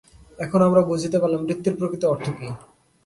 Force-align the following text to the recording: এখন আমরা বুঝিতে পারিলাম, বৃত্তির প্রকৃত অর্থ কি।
এখন 0.39 0.59
আমরা 0.67 0.81
বুঝিতে 0.89 1.17
পারিলাম, 1.19 1.41
বৃত্তির 1.45 1.75
প্রকৃত 1.79 2.03
অর্থ 2.05 2.25
কি। 2.37 2.47